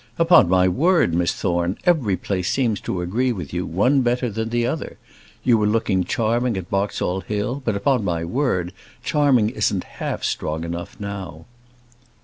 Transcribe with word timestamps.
"Upon 0.17 0.49
my 0.49 0.67
word, 0.67 1.13
Miss 1.13 1.31
Thorne, 1.31 1.77
every 1.85 2.17
place 2.17 2.49
seems 2.49 2.81
to 2.81 3.01
agree 3.03 3.31
with 3.31 3.53
you; 3.53 3.67
one 3.67 4.01
better 4.01 4.31
than 4.31 4.49
another. 4.51 4.97
You 5.43 5.59
were 5.59 5.67
looking 5.67 6.05
charming 6.05 6.57
at 6.57 6.71
Boxall 6.71 7.21
Hill; 7.21 7.61
but, 7.63 7.75
upon 7.75 8.03
my 8.03 8.25
word, 8.25 8.73
charming 9.03 9.51
isn't 9.51 9.83
half 9.83 10.23
strong 10.23 10.63
enough 10.63 10.99
now." 10.99 11.45